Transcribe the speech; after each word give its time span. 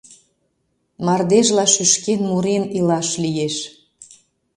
Мардежла 1.05 1.65
шӱшкен-мурен 1.73 2.63
илаш 2.77 3.09
лиеш… 3.23 3.55